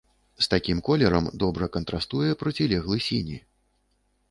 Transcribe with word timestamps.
З 0.45 0.47
такім 0.53 0.79
колерам 0.87 1.27
добра 1.43 1.69
кантрастуе 1.77 2.31
процілеглы 2.41 3.01
сіні. 3.11 3.39